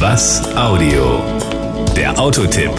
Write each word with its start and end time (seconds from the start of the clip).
Was 0.00 0.40
Audio? 0.56 1.22
Der 1.94 2.18
Autotipp 2.18 2.70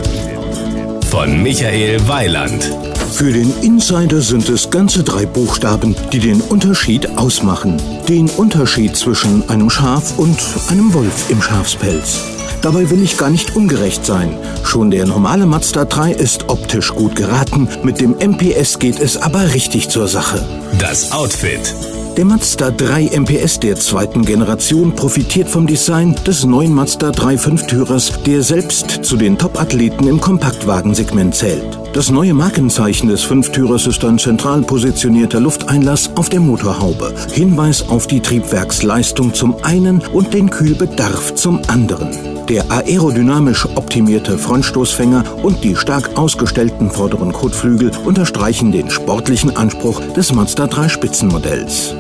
von 1.12 1.44
Michael 1.44 2.00
Weiland. 2.08 2.64
Für 3.12 3.32
den 3.32 3.54
Insider 3.62 4.22
sind 4.22 4.50
es 4.50 4.72
ganze 4.72 5.04
drei 5.04 5.28
Buchstaben, 5.28 5.96
die 6.12 6.18
den 6.18 6.42
Unterschied 6.42 7.20
ausmachen. 7.20 7.80
Den 8.10 8.28
Unterschied 8.28 8.98
zwischen 8.98 9.48
einem 9.52 9.70
Schaf 9.70 10.18
und 10.18 10.40
einem 10.70 10.96
Wolf 10.96 11.30
im 11.30 11.44
Schafspelz. 11.44 12.22
Dabei 12.64 12.90
will 12.90 13.04
ich 13.04 13.20
gar 13.20 13.30
nicht 13.30 13.56
ungerecht 13.56 14.04
sein. 14.04 14.36
Schon 14.64 14.90
der 14.90 15.06
normale 15.06 15.46
Mazda 15.46 15.86
3 15.86 16.14
ist 16.14 16.50
optisch 16.50 16.92
gut 16.92 17.16
geraten, 17.16 17.70
mit 17.84 18.02
dem 18.02 18.16
MPS 18.18 18.80
geht 18.80 19.00
es 19.00 19.18
aber 19.18 19.54
richtig 19.54 19.90
zur 19.90 20.08
Sache. 20.08 20.44
Das 20.80 21.12
Outfit. 21.12 21.76
Der 22.18 22.26
Mazda 22.26 22.72
3 22.72 23.18
MPS 23.18 23.62
der 23.62 23.78
zweiten 23.78 24.26
Generation 24.26 24.94
profitiert 24.94 25.48
vom 25.48 25.66
Design 25.66 26.14
des 26.28 26.46
neuen 26.46 26.74
Mazda 26.74 27.12
3 27.12 27.38
Fünftürers, 27.38 28.22
der 28.24 28.44
selbst 28.44 29.06
zu 29.06 29.16
den 29.16 29.38
Top-Athleten 29.38 30.08
im 30.08 30.20
Kompaktwagensegment 30.20 31.34
zählt. 31.34 31.81
Das 31.94 32.10
neue 32.10 32.34
Markenzeichen 32.34 33.10
des 33.10 33.24
Fünftürers 33.24 33.86
ist 33.86 34.06
ein 34.06 34.18
zentral 34.18 34.62
positionierter 34.62 35.42
Lufteinlass 35.42 36.10
auf 36.16 36.30
der 36.30 36.40
Motorhaube. 36.40 37.14
Hinweis 37.34 37.90
auf 37.90 38.08
die 38.08 38.22
Triebwerksleistung 38.22 39.34
zum 39.34 39.62
einen 39.62 40.00
und 40.14 40.34
den 40.34 40.50
Kühlbedarf 40.50 41.36
zum 41.36 41.62
anderen. 41.68 42.46
Der 42.48 42.72
aerodynamisch 42.72 43.66
optimierte 43.76 44.38
Frontstoßfänger 44.38 45.44
und 45.44 45.66
die 45.66 45.76
stark 45.76 46.18
ausgestellten 46.18 46.90
vorderen 46.90 47.34
Kotflügel 47.34 47.92
unterstreichen 48.06 48.72
den 48.72 48.90
sportlichen 48.90 49.58
Anspruch 49.58 50.00
des 50.14 50.34
Mazda 50.34 50.68
3 50.68 50.88
Spitzenmodells. 50.88 51.94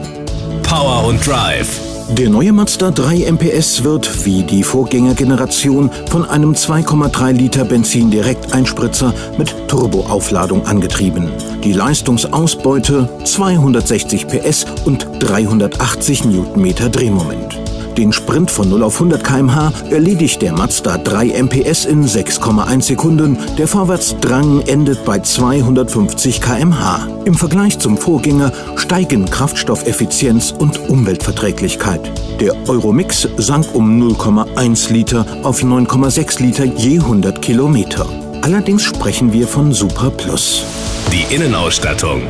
Power 0.63 1.05
und 1.05 1.25
Drive. 1.27 1.90
Der 2.17 2.29
neue 2.29 2.51
Mazda 2.51 2.91
3 2.91 3.31
MPS 3.31 3.85
wird, 3.85 4.25
wie 4.25 4.43
die 4.43 4.63
Vorgängergeneration, 4.63 5.89
von 6.09 6.25
einem 6.25 6.51
2,3 6.51 7.31
Liter 7.31 7.63
Benzin-Direkteinspritzer 7.63 9.13
mit 9.37 9.55
Turboaufladung 9.69 10.65
angetrieben. 10.65 11.31
Die 11.63 11.71
Leistungsausbeute 11.71 13.07
260 13.23 14.27
PS 14.27 14.65
und 14.83 15.07
380 15.19 16.25
Newtonmeter 16.25 16.89
Drehmoment. 16.89 17.57
Den 17.97 18.13
Sprint 18.13 18.49
von 18.49 18.69
0 18.69 18.83
auf 18.83 18.95
100 18.95 19.23
km/h 19.23 19.73
erledigt 19.89 20.41
der 20.41 20.53
Mazda 20.53 20.97
3 20.97 21.41
MPS 21.43 21.85
in 21.85 22.05
6,1 22.05 22.81
Sekunden. 22.81 23.37
Der 23.57 23.67
Vorwärtsdrang 23.67 24.61
endet 24.61 25.03
bei 25.05 25.19
250 25.19 26.41
km/h. 26.41 27.07
Im 27.25 27.33
Vergleich 27.33 27.79
zum 27.79 27.97
Vorgänger 27.97 28.51
steigen 28.75 29.25
Kraftstoffeffizienz 29.25 30.53
und 30.57 30.89
Umweltverträglichkeit. 30.89 32.11
Der 32.39 32.53
Euromix 32.67 33.27
sank 33.37 33.75
um 33.75 34.01
0,1 34.01 34.91
Liter 34.91 35.25
auf 35.43 35.61
9,6 35.61 36.41
Liter 36.41 36.65
je 36.65 36.99
100 36.99 37.41
Kilometer. 37.41 38.05
Allerdings 38.41 38.83
sprechen 38.83 39.33
wir 39.33 39.47
von 39.47 39.71
Super 39.71 40.09
Plus. 40.09 40.63
Die 41.11 41.33
Innenausstattung. 41.33 42.21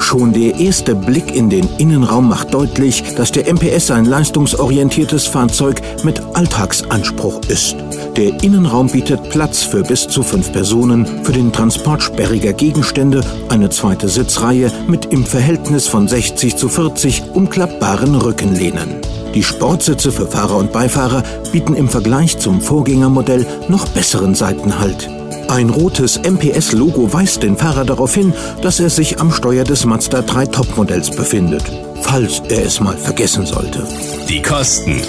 Schon 0.00 0.32
der 0.32 0.58
erste 0.58 0.94
Blick 0.94 1.36
in 1.36 1.50
den 1.50 1.68
Innenraum 1.78 2.28
macht 2.28 2.52
deutlich, 2.52 3.04
dass 3.16 3.30
der 3.30 3.46
MPS 3.52 3.90
ein 3.90 4.06
leistungsorientiertes 4.06 5.26
Fahrzeug 5.26 5.80
mit 6.02 6.20
Alltagsanspruch 6.34 7.40
ist. 7.48 7.76
Der 8.16 8.42
Innenraum 8.42 8.88
bietet 8.88 9.30
Platz 9.30 9.62
für 9.62 9.82
bis 9.82 10.08
zu 10.08 10.22
fünf 10.22 10.50
Personen, 10.52 11.06
für 11.24 11.32
den 11.32 11.52
Transport 11.52 12.02
sperriger 12.02 12.52
Gegenstände, 12.52 13.20
eine 13.50 13.70
zweite 13.70 14.08
Sitzreihe 14.08 14.72
mit 14.88 15.06
im 15.06 15.24
Verhältnis 15.24 15.86
von 15.86 16.08
60 16.08 16.56
zu 16.56 16.68
40 16.68 17.22
umklappbaren 17.34 18.16
Rückenlehnen. 18.16 18.96
Die 19.34 19.44
Sportsitze 19.44 20.10
für 20.10 20.26
Fahrer 20.26 20.56
und 20.56 20.72
Beifahrer 20.72 21.22
bieten 21.52 21.74
im 21.74 21.88
Vergleich 21.88 22.38
zum 22.38 22.60
Vorgängermodell 22.60 23.46
noch 23.68 23.86
besseren 23.88 24.34
Seitenhalt. 24.34 25.08
Ein 25.50 25.68
rotes 25.68 26.16
MPS-Logo 26.16 27.12
weist 27.12 27.42
den 27.42 27.56
Fahrer 27.56 27.84
darauf 27.84 28.14
hin, 28.14 28.32
dass 28.62 28.78
er 28.78 28.88
sich 28.88 29.20
am 29.20 29.32
Steuer 29.32 29.64
des 29.64 29.84
Mazda 29.84 30.22
3 30.22 30.46
Topmodells 30.46 31.10
befindet, 31.10 31.64
falls 32.02 32.40
er 32.48 32.64
es 32.64 32.78
mal 32.78 32.96
vergessen 32.96 33.44
sollte. 33.44 33.84
Die 34.28 34.40
Kosten. 34.42 35.02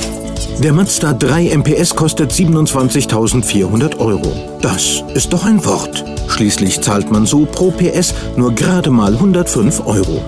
Der 0.58 0.74
Mazda 0.74 1.14
3 1.14 1.56
MPS 1.58 1.96
kostet 1.96 2.32
27.400 2.32 4.00
Euro. 4.00 4.34
Das 4.64 5.04
ist 5.14 5.32
doch 5.32 5.46
ein 5.46 5.64
Wort. 5.64 6.04
Schließlich 6.28 6.82
zahlt 6.82 7.12
man 7.12 7.28
so 7.28 7.46
pro 7.46 7.70
PS 7.70 8.16
nur 8.36 8.56
gerade 8.56 8.90
mal 8.90 9.14
105 9.14 9.86
Euro. 9.86 10.24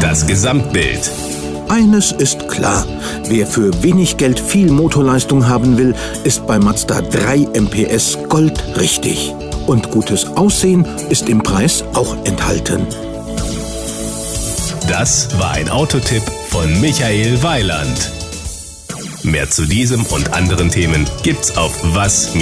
Das 0.00 0.24
Gesamtbild. 0.24 1.10
Eines 1.68 2.12
ist 2.12 2.48
klar, 2.48 2.86
wer 3.28 3.46
für 3.46 3.82
wenig 3.82 4.16
Geld 4.16 4.38
viel 4.38 4.70
Motorleistung 4.70 5.48
haben 5.48 5.76
will, 5.76 5.94
ist 6.24 6.46
bei 6.46 6.58
Mazda 6.58 7.00
3 7.00 7.48
MPS 7.54 8.18
Gold 8.28 8.62
richtig. 8.76 9.34
Und 9.66 9.90
gutes 9.90 10.26
Aussehen 10.36 10.86
ist 11.10 11.28
im 11.28 11.42
Preis 11.42 11.82
auch 11.94 12.16
enthalten. 12.24 12.86
Das 14.88 15.28
war 15.40 15.52
ein 15.52 15.68
Autotipp 15.68 16.22
von 16.48 16.80
Michael 16.80 17.42
Weiland. 17.42 18.12
Mehr 19.24 19.50
zu 19.50 19.66
diesem 19.66 20.06
und 20.06 20.32
anderen 20.34 20.70
Themen 20.70 21.04
gibt's 21.24 21.56
auf 21.56 21.72
was-audio.de. 21.94 22.36